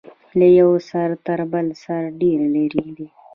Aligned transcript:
له 0.37 0.47
یوه 0.59 0.77
سر 0.89 1.09
تر 1.25 1.39
بل 1.51 1.67
سر 1.83 2.01
ډیر 2.21 2.39
لرې 2.55 2.87
دی. 2.97 3.07